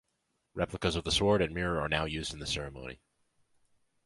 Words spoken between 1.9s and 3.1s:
used in the ceremony.